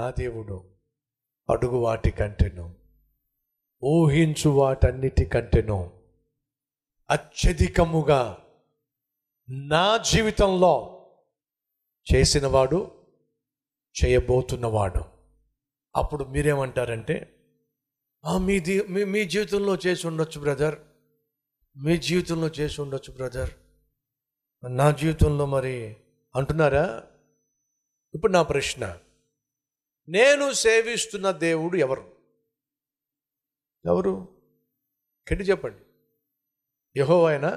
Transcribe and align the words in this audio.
నా 0.00 0.10
దేవుడు 0.10 0.70
అడుగు 1.50 1.76
వాటి 1.76 2.10
కంటెను 2.10 2.74
ఊహించు 3.84 4.50
వాటన్నిటి 4.50 5.24
కంటెను 5.24 6.00
అత్యధికముగా 7.10 8.38
నా 9.50 9.96
జీవితంలో 9.96 11.00
చేసినవాడు 12.14 12.90
చేయబోతున్నవాడు. 14.04 15.04
అప్పుడు 15.96 16.24
మీరేమంటారంటే 16.24 17.44
మీ 18.38 18.60
దీ 18.60 18.82
మీ 18.82 19.04
మీ 19.04 19.24
జీవితంలో 19.24 19.76
చేసి 19.86 20.06
ఉండొచ్చు 20.06 20.40
బ్రదర్. 20.40 20.78
మీ 21.76 21.96
జీవితంలో 21.96 22.46
చేసి 22.46 22.80
ఉండొచ్చు 22.80 23.12
బ్రదర్. 23.12 23.50
నా 24.68 24.90
జీవితంలో 24.90 25.46
మరి 25.46 25.96
అంటున్నారా? 26.36 27.02
ఇప్పుడు 28.14 28.32
నా 28.32 28.42
ప్రశ్న. 28.42 28.98
నేను 30.10 30.52
సేవిస్తున్న 30.52 31.30
దేవుడు 31.30 31.76
ఎవరు? 31.76 32.16
ఎవరు? 33.86 34.42
గట్టి 35.32 35.44
చెప్పండి. 35.44 35.84
యహో 37.00 37.24
అయినా 37.24 37.50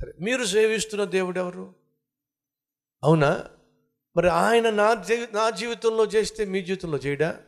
సరే 0.00 0.12
మీరు 0.20 0.44
సేవిస్తున్న 0.44 1.04
దేవుడు 1.04 1.38
ఎవరు? 1.38 1.74
అవునా? 3.04 3.50
మరి 4.16 4.28
ఆయన 4.28 4.70
నా 4.70 4.94
నా 5.32 5.50
జీవితంలో 5.50 6.04
చేస్తే 6.04 6.44
మీ 6.44 6.62
జీవితంలో 6.62 6.98
చేయడా? 6.98 7.42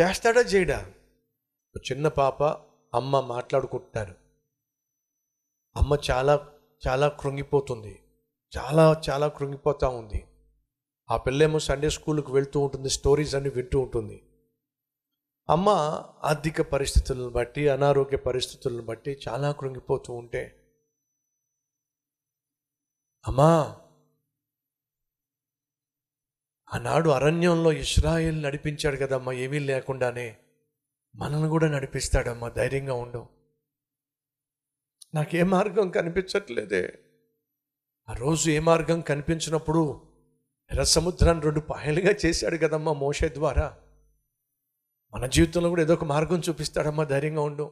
చేస్తాడా 0.00 0.40
చేయడా? 0.40 0.94
ఒక 1.76 1.82
చిన్న 1.92 2.08
పాప 2.08 2.42
అమ్మ 2.96 3.20
మాట్లాడుకుంటున్నారు. 3.20 4.14
అమ్మ 5.76 5.96
చాలా 6.10 6.58
చాలా 6.88 7.08
కృంగిపోతుంది. 7.08 8.02
చాలా 8.58 9.02
చాలా 9.10 9.28
కృంగిపోతూ 9.28 9.88
ఉంది. 9.88 10.27
ఆ 11.10 11.16
పిల్లేమో 11.16 11.58
సండే 11.58 11.90
స్కూల్కి 11.90 12.32
వెళ్తూ 12.32 12.60
ఉంటుంది 12.60 12.90
స్టోరీస్ 12.90 13.34
అన్ని 13.34 13.50
వింటూ 13.50 13.80
ఉంటుంది. 13.80 14.22
అమ్మ 15.50 15.68
ఆర్థిక 16.24 16.62
పరిస్థితులను 16.62 17.28
బట్టి 17.28 17.68
అనారోగ్య 17.68 18.16
పరిస్థితులను 18.16 18.82
బట్టి 18.82 19.20
చాలా 19.28 19.52
కృంగిపోతూ 19.52 20.12
ఉంటే 20.12 20.54
అమ్మా 23.26 23.76
ఆనాడు 26.74 27.10
అరణ్యంలో 27.10 27.72
ఇస్రాయేల్ 27.72 28.42
నడిపించాడు 28.42 28.96
కదమ్మా 28.96 29.32
ఏమీ 29.32 29.58
లేకుండానే 29.58 30.38
మనల్ని 31.16 31.48
కూడా 31.48 31.68
నడిపిస్తాడమ్మా 31.68 32.48
ధైర్యంగా 32.48 32.94
ఉండు. 32.94 33.28
నాకే 35.14 35.42
మార్గం 35.42 35.90
కనిపించట్లేదే. 35.90 36.98
ఆ 38.08 38.12
రోజు 38.12 38.50
ఏ 38.50 38.58
మార్గం 38.58 39.00
కనిపించినప్పుడు 39.00 40.07
ఎర్ర 40.70 40.82
సముద్రాన్ని 40.82 41.42
రెండు 41.42 41.60
పాయలుగా 41.60 42.14
చేశాడు 42.26 42.56
కదమ్మా 42.56 42.92
మోషే 42.92 43.28
ద్వారా. 43.28 43.76
మన 45.12 45.26
జీవితంలో 45.26 45.68
కూడా 45.68 45.82
ఏదో 45.82 45.94
ఒక 45.94 46.04
మార్గం 46.04 46.42
చూపిస్తాడమ్మా 46.48 47.04
ధైర్యంగా 47.04 47.40
ఉండు. 47.40 47.66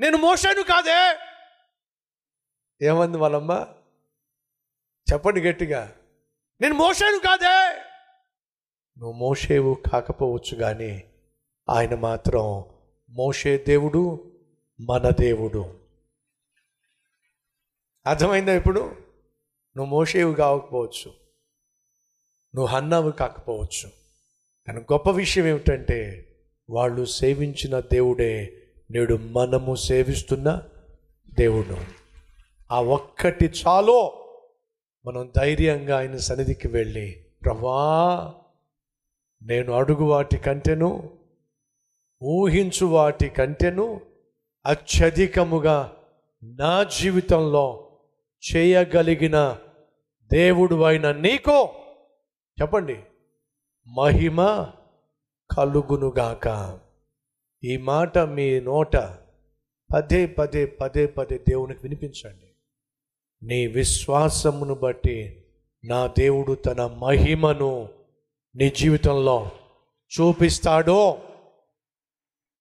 నేను 0.00 0.16
మోసాను 0.16 0.62
కాదే! 0.62 1.00
ఏమంది 2.80 3.18
వాళ్ళమ్మ? 3.18 3.52
చెప్పండి 5.12 5.40
గట్టిగా. 5.40 5.92
నేను 6.60 6.74
మోసాను 6.74 7.18
కాదే! 7.18 7.80
నువ్వు 8.96 9.12
మోషేవు 9.12 9.82
కాకపోవచ్చు 9.92 10.54
కానీ 10.56 11.04
ఆయన 11.70 11.94
మాత్రం 11.94 12.64
మోషే 13.10 13.58
దేవుడు 13.58 14.32
మన 14.80 15.10
దేవుడు. 15.10 15.62
అర్థమైందా 18.06 18.52
ఇప్పుడు? 18.52 18.80
నువ్వు 19.76 19.86
మోషేవు 19.86 20.34
కాకపోవచ్చు. 20.34 21.21
నువ్వు 22.54 22.74
హన్నావు 22.74 23.10
కాకపోవచ్చు. 23.10 23.90
కానీ 24.66 24.80
గొప్ప 24.80 25.10
విషయం 25.10 25.46
ఏమిటంటే 25.46 26.28
వాళ్ళు 26.70 27.04
సేవించిన 27.04 27.80
దేవుడే 27.80 28.52
నేడు 28.90 29.14
మనము 29.14 29.74
సేవిస్తున్న 29.74 30.62
దేవుడు. 31.34 31.76
ఆ 32.70 32.80
ఒక్కటి 32.82 33.44
చాలో. 33.44 34.18
మనం 35.06 35.32
ధైర్యంగా 35.36 35.98
ఆయన 35.98 36.16
సన్నిధికి 36.16 36.68
వెళ్ళి 36.68 37.24
ప్రభా 37.44 38.34
నేను 39.42 39.72
అడుగు 39.72 40.04
వాటి 40.04 40.36
కంటేను 40.36 41.10
ఊహించు 42.22 42.86
వాటి 42.86 43.28
కంటెను 43.28 44.00
అత్యధికముగా 44.66 45.92
నా 46.44 46.82
జీవితంలో 46.82 47.88
చేయగలిగిన 48.52 49.56
దేవుడు 50.32 50.82
అయిన 50.82 51.12
నీకో 51.12 51.74
చెప్పండి. 52.62 53.04
మహిమ 53.86 54.66
కలుగునుగాక. 55.56 56.78
ఈ 57.64 57.76
మాట 57.76 58.18
మీ 58.18 58.60
నోట 58.60 58.96
పదే 59.94 60.26
పదే 60.26 60.66
పదే 60.66 61.06
పదే 61.06 61.38
దేవునికి 61.38 61.80
వినిపించండి. 61.82 62.54
నీ 63.42 63.66
విశ్వాసమును 63.66 64.74
బట్టి 64.74 65.44
నా 65.84 66.06
దేవుడు 66.06 66.52
తన 66.52 66.86
మహిమను 66.86 67.88
నీ 68.56 68.70
జీవితంలో 68.70 69.50
చూపిస్తాడో? 70.20 71.20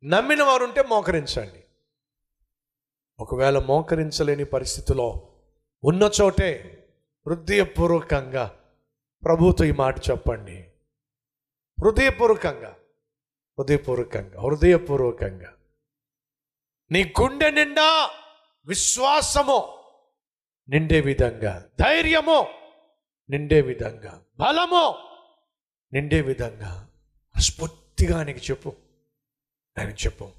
నమ్మిన 0.03 0.43
వారుంటే 0.43 0.83
మోకరించండి. 0.83 1.63
ఒకవేళ 3.19 3.59
మోకరించలేని 3.59 4.45
పరిస్థితిలో 4.45 5.27
ఉన్న 5.83 6.09
చోటే 6.21 6.77
హృదయపూర్వకంగా 7.27 8.55
ప్రభుతో 9.25 9.65
ఈ 9.65 9.71
మాట 9.71 9.99
చెప్పండి. 9.99 10.65
హృదయపూర్వకంగా 11.83 12.75
హృదయపూర్వకంగా 13.59 14.41
హృదయపూర్వకంగా. 14.41 15.53
నీ 16.91 17.13
గుండె 17.21 17.51
నిండా 17.51 18.09
విశ్వాసము 18.65 19.77
నిండే 20.69 21.01
విధంగా 21.01 21.65
ధైర్యము 21.79 22.47
నిండే 23.29 23.61
విధంగా 23.61 24.23
బలము 24.39 24.95
నిండే 25.93 26.21
విధంగా. 26.21 26.89
స్ఫూర్తిగా 27.39 28.23
నీకు 28.23 28.39
చెప్పు. 28.39 28.73
ఆయన 29.79 29.89
చెప్పు. 29.89 30.29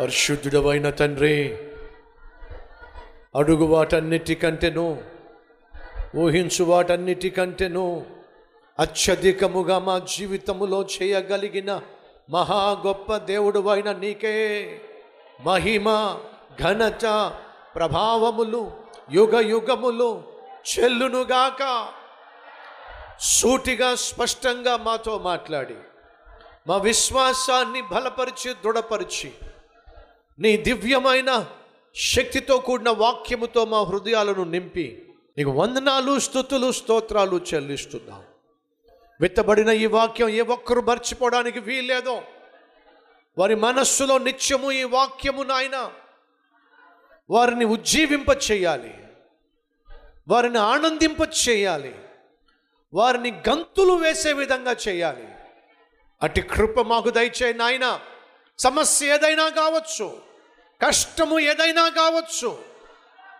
పరిశుద్ధుడవైన 0.00 0.90
తండ్రి 0.90 1.65
అడుగు 3.36 3.64
వాటన్నిటికంటేను 3.64 5.02
ఊహించు 6.16 6.64
వాటన్నిటికంటేను 6.64 8.06
అత్యధికముగా 8.78 9.78
మా 9.78 9.98
జీవితములో 9.98 10.82
చేయగలిగిన 10.82 11.80
మహా 12.30 12.82
గొప్ప 12.86 13.16
దేవుడు 13.16 13.68
అయిన 13.68 13.92
నీకే. 13.92 14.80
మహిమ 15.44 16.18
ఘనత 16.62 17.34
ప్రభావములు 17.74 18.72
యుగ 19.12 19.48
యుగములు 19.48 20.22
చెల్లునుగాక. 20.70 21.88
సూటిగా 23.20 23.94
స్పష్టంగా 23.94 24.76
మాతో 24.76 25.18
మాట్లాడి 25.18 25.74
మా 26.66 26.76
విశ్వాసాన్ని 26.76 27.82
బలపరిచి 27.82 28.54
దృఢపరిచి 28.54 29.32
నీ 30.38 30.56
దివ్యమైన 30.56 31.46
శక్తితో 31.96 32.58
కూడిన 32.58 32.90
వాక్యముతో 32.90 33.64
మా 33.64 33.82
హృదయాలను 33.82 34.44
నింపి 34.44 35.14
నీకు 35.38 35.50
వందనాలు 35.50 36.18
స్థుతులు 36.18 36.72
స్తోత్రాలు 36.72 37.40
చెల్లిస్తున్నాం. 37.54 38.24
విత్తబడిన 39.20 39.68
ఈ 39.68 39.86
వాక్యం 39.86 40.28
ఏ 40.28 40.40
ఒక్కరు 40.40 40.80
మర్చిపోవడానికి 40.80 41.60
వీల్లేదో. 41.60 42.22
వారి 43.38 43.54
మనస్సులో 43.54 44.18
నిత్యము 44.18 44.72
ఈ 44.72 44.82
వాక్యము 44.82 45.42
నాయన. 45.42 45.92
వారిని 47.30 47.64
ఉజ్జీవింప 47.64 48.28
చేయాలి. 48.50 48.94
వారిని 50.28 50.58
ఆనందింప 50.58 51.48
చేయాలి. 51.48 51.94
వారిని 52.94 53.42
గంతులు 53.48 53.92
వేసే 53.92 54.32
విధంగా 54.32 54.76
చేయాలి. 54.88 55.28
అటు 56.22 56.40
కృప 56.40 56.80
మాకు 56.80 57.10
దయచే 57.10 57.52
నాయన. 57.52 58.00
సమస్య 58.58 59.14
ఏదైనా 59.14 59.48
కావచ్చు. 59.48 60.25
కష్టము 60.82 61.38
ఏదైనా 61.38 61.88
కావచ్చు. 61.88 62.64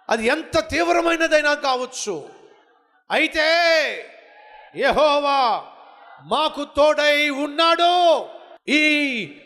అది 0.08 0.26
ఎంత 0.26 0.68
తీవ్రమైనదైనా 0.68 1.54
కావచ్చు. 1.54 2.28
అయితే 3.10 3.48
యహోవా 4.76 5.64
మాకు 6.24 6.66
తోడై 6.76 7.28
ఉన్నాడు. 7.28 8.26
ఈ 8.68 9.40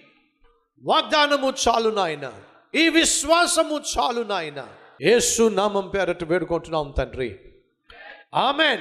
వాగ్దానము 0.83 1.53
చాలు 1.69 1.91
నాయన. 1.91 2.33
ఈ 2.75 2.89
విశ్వాసము 2.89 3.81
చాలు 3.99 4.23
నాయన. 4.23 4.69
యేసు 5.03 5.49
నామం 5.49 5.89
పేరట 5.89 6.25
వేడుకుంటున్నాం 6.25 6.95
తండ్రి. 6.99 7.39
ఆమెన్. 8.35 8.81